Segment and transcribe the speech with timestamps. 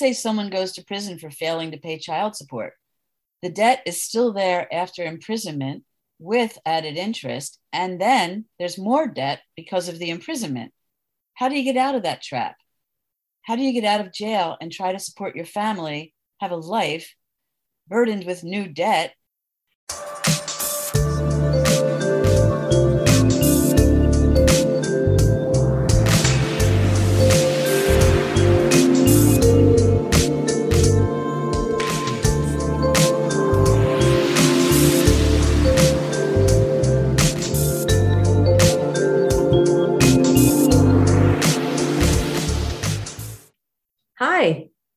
[0.00, 2.72] say someone goes to prison for failing to pay child support.
[3.42, 5.84] The debt is still there after imprisonment
[6.18, 10.72] with added interest, and then there's more debt because of the imprisonment.
[11.34, 12.56] How do you get out of that trap?
[13.42, 16.56] How do you get out of jail and try to support your family, have a
[16.56, 17.14] life
[17.86, 19.14] burdened with new debt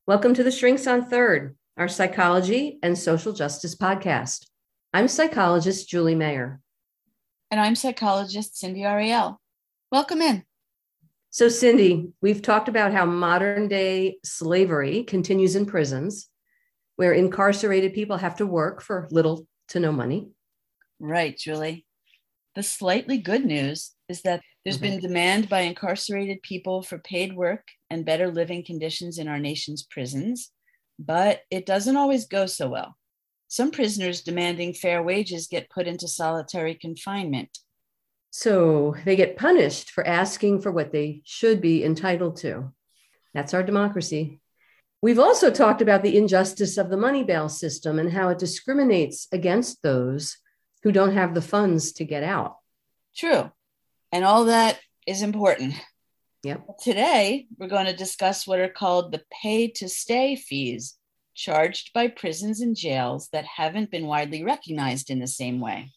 [0.06, 4.44] welcome to the Shrinks on Third, our psychology and social justice podcast.
[4.92, 6.60] I'm psychologist Julie Mayer.
[7.50, 9.40] And I'm psychologist Cindy Ariel.
[9.90, 10.44] Welcome in.
[11.30, 16.28] So, Cindy, we've talked about how modern day slavery continues in prisons,
[16.96, 20.28] where incarcerated people have to work for little to no money.
[21.00, 21.86] Right, Julie.
[22.54, 24.96] The slightly good news is that there's mm-hmm.
[24.96, 29.82] been demand by incarcerated people for paid work and better living conditions in our nation's
[29.82, 30.50] prisons,
[30.98, 32.96] but it doesn't always go so well.
[33.48, 37.58] Some prisoners demanding fair wages get put into solitary confinement.
[38.30, 42.72] So they get punished for asking for what they should be entitled to.
[43.32, 44.40] That's our democracy.
[45.00, 49.28] We've also talked about the injustice of the money bail system and how it discriminates
[49.30, 50.38] against those
[50.82, 52.56] who don't have the funds to get out.
[53.14, 53.52] True.
[54.14, 55.74] And all that is important.
[56.44, 56.78] Yep.
[56.80, 60.94] Today, we're going to discuss what are called the pay to stay fees
[61.34, 65.90] charged by prisons and jails that haven't been widely recognized in the same way.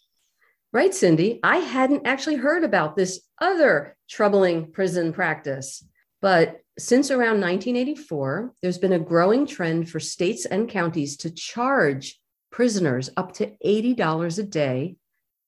[0.74, 1.40] Right, Cindy.
[1.44, 5.86] I hadn't actually heard about this other troubling prison practice.
[6.20, 12.20] But since around 1984, there's been a growing trend for states and counties to charge
[12.52, 14.96] prisoners up to $80 a day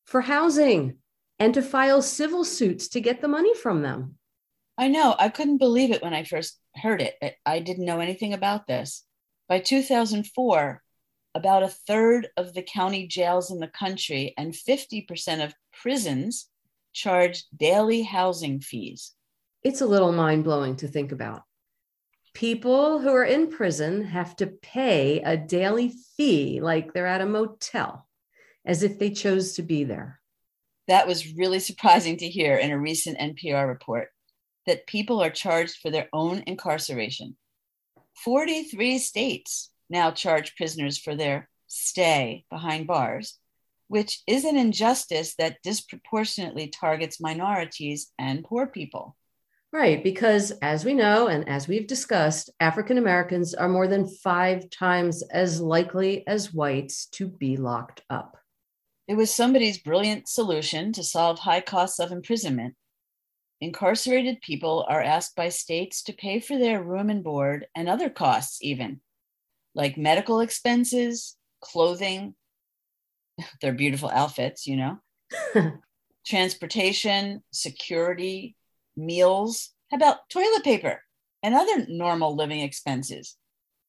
[0.05, 0.98] for housing
[1.39, 4.15] and to file civil suits to get the money from them.
[4.77, 5.15] I know.
[5.17, 7.15] I couldn't believe it when I first heard it.
[7.45, 9.03] I didn't know anything about this.
[9.47, 10.81] By 2004,
[11.35, 16.47] about a third of the county jails in the country and 50% of prisons
[16.93, 19.13] charged daily housing fees.
[19.63, 21.43] It's a little mind blowing to think about.
[22.33, 27.25] People who are in prison have to pay a daily fee like they're at a
[27.25, 28.07] motel,
[28.65, 30.19] as if they chose to be there.
[30.89, 34.09] That was really surprising to hear in a recent NPR report
[34.65, 37.37] that people are charged for their own incarceration.
[38.15, 43.37] 43 states now charge prisoners for their stay behind bars,
[43.87, 49.15] which is an injustice that disproportionately targets minorities and poor people.
[49.71, 54.71] Right, because as we know and as we've discussed, African Americans are more than five
[54.71, 58.38] times as likely as whites to be locked up.
[59.09, 62.75] It was somebody's brilliant solution to solve high costs of imprisonment.
[63.59, 68.11] Incarcerated people are asked by states to pay for their room and board and other
[68.11, 69.01] costs, even
[69.73, 72.35] like medical expenses, clothing,
[73.63, 74.99] their beautiful outfits, you know,
[76.27, 78.55] transportation, security,
[78.95, 79.71] meals.
[79.89, 81.01] How about toilet paper
[81.41, 83.37] and other normal living expenses?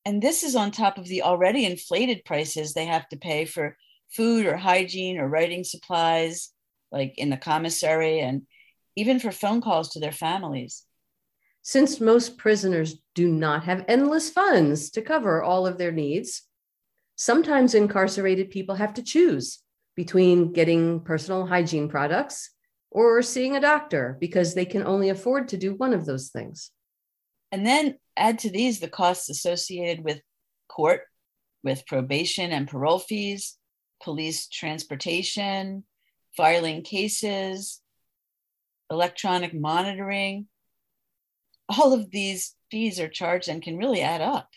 [0.07, 3.77] And this is on top of the already inflated prices they have to pay for
[4.11, 6.51] food or hygiene or writing supplies,
[6.91, 8.43] like in the commissary, and
[8.97, 10.85] even for phone calls to their families.
[11.63, 16.43] Since most prisoners do not have endless funds to cover all of their needs,
[17.17, 19.63] sometimes incarcerated people have to choose
[19.95, 22.51] between getting personal hygiene products
[22.91, 26.71] or seeing a doctor because they can only afford to do one of those things.
[27.53, 30.21] And then add to these the costs associated with
[30.69, 31.03] court,
[31.63, 33.59] with probation and parole fees,
[34.03, 35.85] police transportation,
[36.37, 37.81] filing cases,
[38.91, 40.47] electronic monitoring.
[41.69, 44.49] All of these fees are charged and can really add up.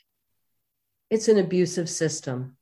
[1.09, 2.57] It's an abusive system.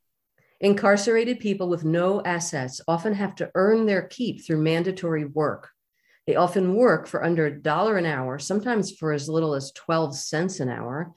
[0.60, 5.70] Incarcerated people with no assets often have to earn their keep through mandatory work.
[6.26, 10.14] They often work for under a dollar an hour, sometimes for as little as 12
[10.14, 11.12] cents an hour.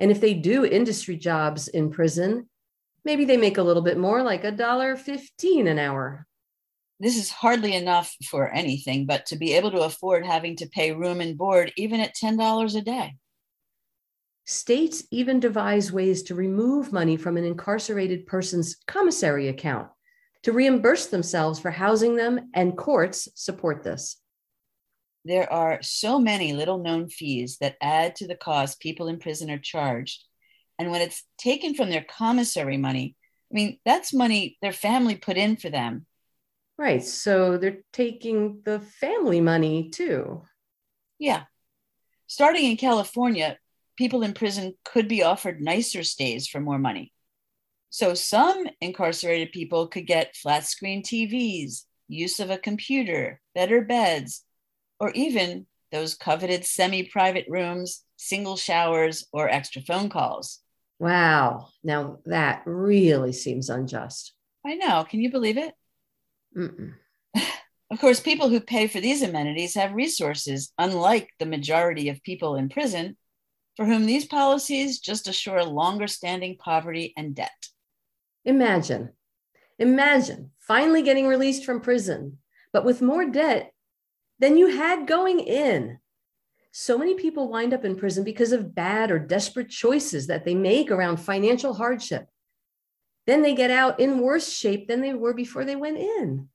[0.00, 2.48] And if they do industry jobs in prison,
[3.04, 6.26] maybe they make a little bit more, like a dollar fifteen an hour.
[7.00, 10.92] This is hardly enough for anything, but to be able to afford having to pay
[10.92, 13.16] room and board, even at $10 a day.
[14.46, 19.88] States even devise ways to remove money from an incarcerated person's commissary account
[20.42, 24.16] to reimburse themselves for housing them, and courts support this.
[25.24, 29.50] There are so many little known fees that add to the cost people in prison
[29.50, 30.24] are charged
[30.78, 33.16] And when it's taken from their commissary money,
[33.50, 36.06] I mean, that's money their family put in for them.
[36.76, 37.02] Right.
[37.02, 40.42] So they're taking the family money too.
[41.18, 41.44] Yeah.
[42.28, 43.58] Starting in California,
[43.96, 47.12] people in prison could be offered nicer stays for more money.
[47.90, 54.44] So some incarcerated people could get flat screen TVs, use of a computer, better beds,
[55.00, 60.60] or even those coveted semi private rooms, single showers, or extra phone calls.
[60.98, 61.68] Wow.
[61.84, 64.32] Now that really seems unjust.
[64.66, 65.04] I know.
[65.08, 65.74] Can you believe it?
[67.90, 72.54] Of course, people who pay for these amenities have resources, unlike the majority of people
[72.56, 73.16] in prison,
[73.76, 77.68] for whom these policies just assure longer standing poverty and debt.
[78.44, 79.14] Imagine,
[79.78, 82.38] imagine finally getting released from prison,
[82.74, 83.72] but with more debt
[84.38, 85.98] than you had going in.
[86.80, 90.54] So many people wind up in prison because of bad or desperate choices that they
[90.54, 92.28] make around financial hardship.
[93.26, 96.50] Then they get out in worse shape than they were before they went in.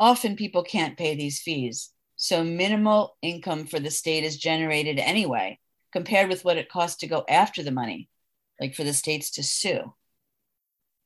[0.00, 5.58] Often people can't pay these fees, so minimal income for the state is generated anyway,
[5.92, 8.08] compared with what it costs to go after the money,
[8.58, 9.92] like for the states to sue.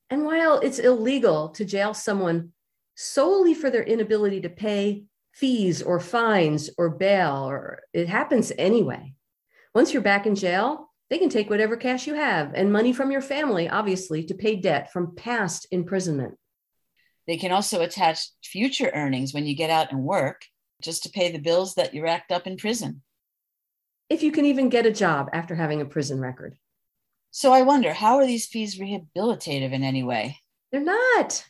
[0.09, 2.53] And while it's illegal to jail someone
[2.95, 9.13] solely for their inability to pay fees or fines or bail, or it happens anyway.
[9.75, 13.11] Once you're back in jail, they can take whatever cash you have and money from
[13.11, 16.37] your family, obviously, to pay debt from past imprisonment.
[17.27, 20.45] They can also attach future earnings when you get out and work
[20.81, 23.01] just to pay the bills that you racked up in prison.
[24.09, 26.57] If you can even get a job after having a prison record.
[27.31, 30.39] So I wonder, how are these fees rehabilitative in any way?
[30.71, 31.45] They're not.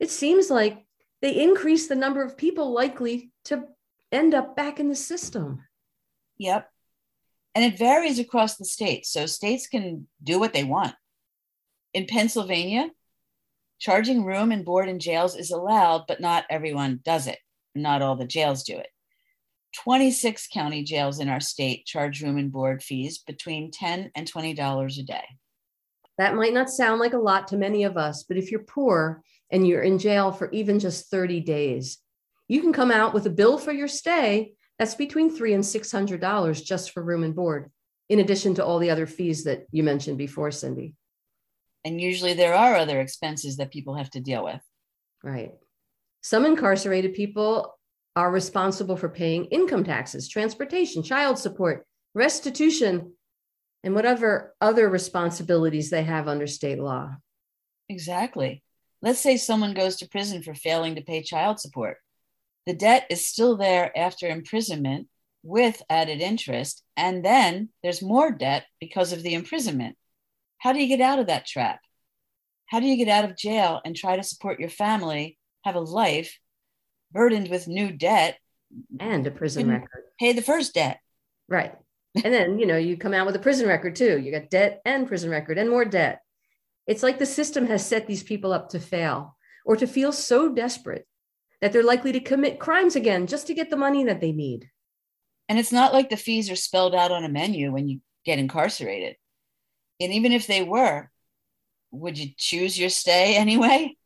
[0.00, 0.84] It seems like
[1.24, 3.64] they increase the number of people likely to
[4.12, 5.62] end up back in the system.
[6.36, 6.68] Yep.
[7.54, 9.10] And it varies across the states.
[9.10, 10.94] So states can do what they want.
[11.94, 12.90] In Pennsylvania,
[13.78, 17.38] charging room and board in jails is allowed, but not everyone does it.
[17.74, 18.88] Not all the jails do it.
[19.76, 24.98] 26 county jails in our state charge room and board fees between 10 and $20
[24.98, 25.24] a day.
[26.18, 29.22] That might not sound like a lot to many of us, but if you're poor
[29.50, 31.98] and you're in jail for even just 30 days,
[32.48, 35.90] you can come out with a bill for your stay that's between three and six
[35.92, 37.70] hundred dollars just for room and board,
[38.08, 40.94] in addition to all the other fees that you mentioned before, Cindy.
[41.84, 44.60] And usually there are other expenses that people have to deal with.
[45.22, 45.52] Right.
[46.22, 47.78] Some incarcerated people
[48.16, 53.12] are responsible for paying income taxes, transportation, child support, restitution,
[53.84, 57.14] and whatever other responsibilities they have under state law.
[57.90, 58.62] Exactly.
[59.02, 61.98] Let's say someone goes to prison for failing to pay child support.
[62.64, 65.08] The debt is still there after imprisonment
[65.42, 69.96] with added interest, and then there's more debt because of the imprisonment.
[70.56, 71.80] How do you get out of that trap?
[72.64, 75.80] How do you get out of jail and try to support your family, have a
[75.80, 76.38] life
[77.12, 78.38] burdened with new debt
[78.98, 80.04] and a prison record?
[80.18, 81.00] Pay the first debt.
[81.46, 81.74] Right
[82.22, 84.18] and then you know you come out with a prison record too.
[84.18, 86.20] You got debt and prison record and more debt.
[86.86, 90.52] It's like the system has set these people up to fail or to feel so
[90.52, 91.06] desperate
[91.60, 94.68] that they're likely to commit crimes again just to get the money that they need.
[95.48, 98.38] And it's not like the fees are spelled out on a menu when you get
[98.38, 99.16] incarcerated.
[100.00, 101.10] And even if they were
[101.90, 103.96] would you choose your stay anyway?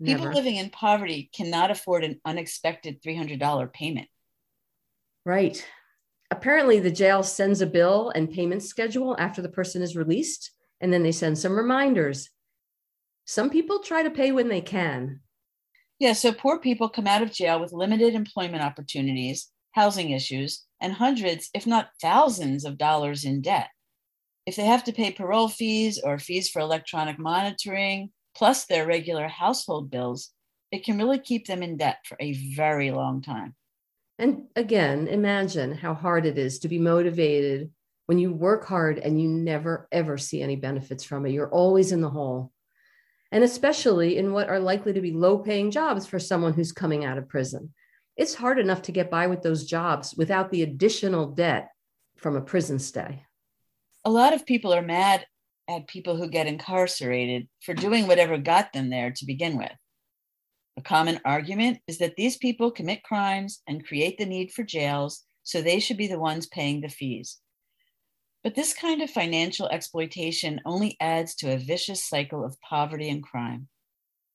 [0.00, 0.18] Never.
[0.18, 4.08] people living in poverty cannot afford an unexpected $300 payment.
[5.24, 5.64] Right
[6.36, 10.50] apparently the jail sends a bill and payment schedule after the person is released,
[10.80, 12.30] and then they send some reminders.
[13.24, 15.20] Some people try to pay when they can.
[15.98, 20.92] Yeah, so poor people come out of jail with limited employment opportunities, housing issues, and
[20.92, 23.68] hundreds, if not thousands, of dollars in debt.
[24.44, 29.28] If they have to pay parole fees or fees for electronic monitoring, plus their regular
[29.28, 30.30] household bills,
[30.70, 33.54] it can really keep them in debt for a very long time.
[34.18, 37.70] And again, imagine how hard it is to be motivated
[38.06, 41.30] when you work hard and you never, ever see any benefits from it.
[41.30, 42.52] You're always in the hole.
[43.32, 47.04] And especially in what are likely to be low paying jobs for someone who's coming
[47.04, 47.72] out of prison.
[48.16, 51.70] It's hard enough to get by with those jobs without the additional debt
[52.16, 53.24] from a prison stay.
[54.04, 55.26] A lot of people are mad
[55.68, 59.72] at people who get incarcerated for doing whatever got them there to begin with.
[60.76, 65.24] A common argument is that these people commit crimes and create the need for jails,
[65.42, 67.38] so they should be the ones paying the fees.
[68.42, 73.22] But this kind of financial exploitation only adds to a vicious cycle of poverty and
[73.22, 73.68] crime.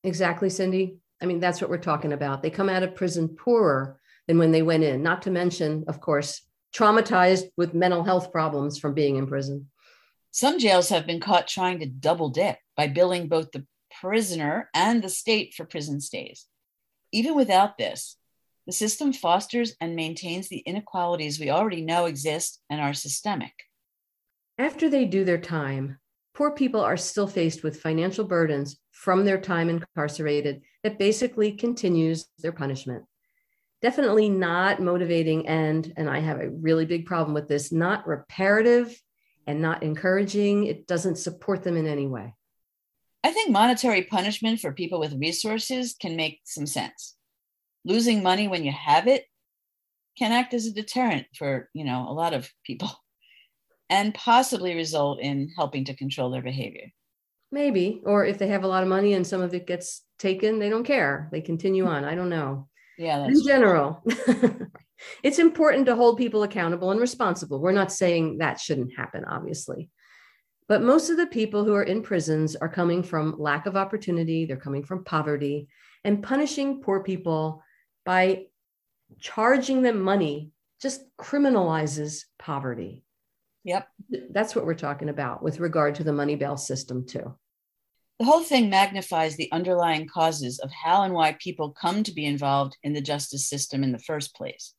[0.04, 0.96] Exactly, Cindy.
[1.22, 2.42] I mean, that's what we're talking about.
[2.42, 6.00] They come out of prison poorer than when they went in, not to mention, of
[6.00, 6.42] course,
[6.74, 9.68] traumatized with mental health problems from being in prison.
[10.32, 13.66] Some jails have been caught trying to double dip by billing both the
[14.02, 16.46] prisoner and the state for prison stays.
[17.12, 18.18] Even without this,
[18.66, 23.54] the system fosters and maintains the inequalities we already know exist and are systemic.
[24.58, 25.98] After they do their time,
[26.36, 32.28] poor people are still faced with financial burdens from their time incarcerated that basically continues
[32.40, 33.06] their punishment.
[33.82, 39.02] Definitely not motivating and, and I have a really big problem with this, not reparative
[39.48, 40.66] and not encouraging.
[40.66, 42.34] It doesn't support them in any way.
[43.24, 47.16] I think monetary punishment for people with resources can make some sense.
[47.84, 49.26] Losing money when you have it
[50.18, 52.92] can act as a deterrent for, you know, a lot of people
[53.90, 56.92] and possibly result in helping to control their behavior.
[57.52, 60.60] Maybe, or if they have a lot of money and some of it gets taken,
[60.60, 61.30] they don't care.
[61.32, 62.06] They continue on.
[62.06, 62.68] I don't know.
[62.98, 63.26] Yeah.
[63.26, 64.04] in general,
[65.24, 67.60] it's important to hold people accountable and responsible.
[67.60, 69.90] We're not saying that shouldn't happen, obviously.
[70.70, 74.46] But most of the people who are in prisons are coming from lack of opportunity,
[74.46, 75.68] they're coming from poverty,
[76.06, 77.64] and punishing poor people
[78.06, 78.46] by
[79.20, 83.04] charging them money just criminalizes poverty.
[83.64, 83.88] Yep.
[84.30, 87.36] That's what we're talking about with regard to the money bail system, too.
[88.20, 92.26] The whole thing magnifies the underlying causes of how and why people come to be
[92.26, 94.76] involved in the justice system in the first place.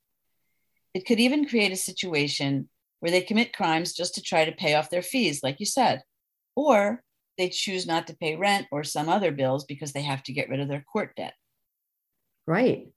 [0.95, 2.69] It could even create a situation
[3.01, 6.03] where they commit crimes just to try to pay off their fees, like you said,
[6.55, 7.03] or
[7.39, 10.49] they choose not to pay rent or some other bills because they have to get
[10.49, 11.35] rid of their court debt.
[12.47, 12.89] Right.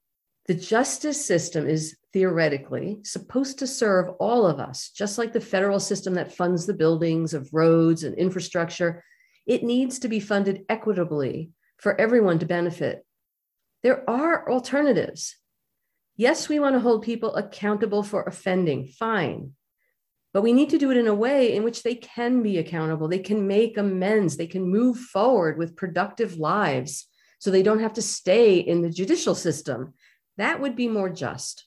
[0.46, 5.80] The justice system is theoretically supposed to serve all of us, just like the federal
[5.80, 9.02] system that funds the buildings of roads and infrastructure.
[9.46, 13.06] It needs to be funded equitably for everyone to benefit.
[13.82, 15.36] There are alternatives.
[16.16, 19.52] Yes, we want to hold people accountable for offending, fine.
[20.34, 23.06] But we need to do it in a way in which they can be accountable.
[23.06, 24.36] They can make amends.
[24.36, 27.06] They can move forward with productive lives
[27.38, 29.94] so they don't have to stay in the judicial system.
[30.36, 31.66] That would be more just.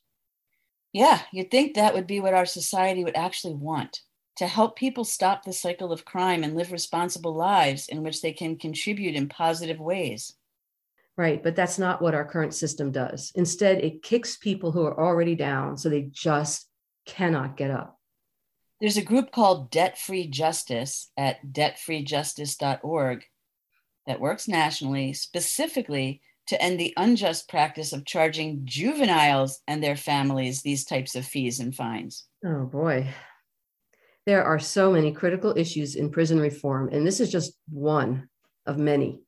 [0.92, 4.02] Yeah, you'd think that would be what our society would actually want
[4.38, 8.34] to help people stop the cycle of crime and live responsible lives in which they
[8.34, 10.36] can contribute in positive ways.
[11.16, 13.32] Right, but that's not what our current system does.
[13.34, 16.68] Instead, it kicks people who are already down so they just
[17.06, 17.97] cannot get up.
[18.80, 23.24] There's a group called Debt Free Justice at debtfreejustice.org
[24.06, 30.62] that works nationally specifically to end the unjust practice of charging juveniles and their families
[30.62, 32.26] these types of fees and fines.
[32.46, 33.08] Oh boy.
[34.28, 38.30] There are so many critical issues in prison reform, and this is just one
[38.68, 39.22] of many.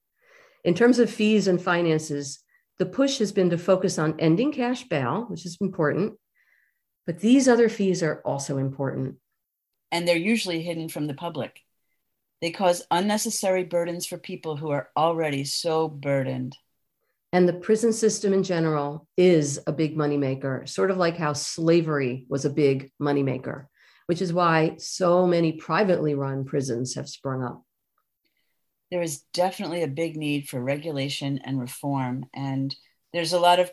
[0.64, 2.40] In terms of fees and finances,
[2.78, 6.14] the push has been to focus on ending cash bail, which is important,
[7.08, 9.16] but these other fees are also important
[9.92, 11.62] and they're usually hidden from the public.
[12.42, 16.56] They cause unnecessary burdens for people who are already so burdened.
[17.32, 22.26] And the prison system in general is a big moneymaker, sort of like how slavery
[22.30, 23.68] was a big moneymaker,
[24.08, 27.64] which is why so many privately run prisons have sprung up.
[28.90, 32.26] There is definitely a big need for regulation and reform.
[32.34, 32.76] And
[33.14, 33.72] there's a lot of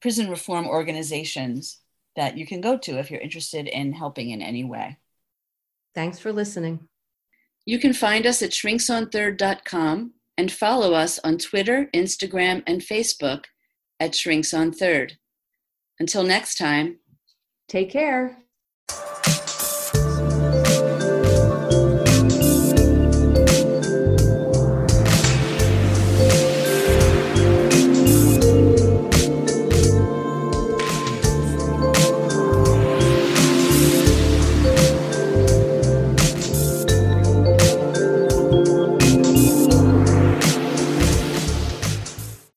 [0.00, 1.78] prison reform organizations
[2.16, 4.98] that you can go to if you're interested in helping in any way.
[5.94, 6.88] Thanks for listening.
[7.66, 13.44] You can find us at shrinksonthird.com and follow us on Twitter, Instagram, and Facebook
[14.00, 15.12] at shrinksonthird.
[16.00, 16.98] Until next time,
[17.68, 18.38] take care.